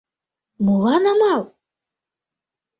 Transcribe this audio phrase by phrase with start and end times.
[0.65, 1.43] Молан амал?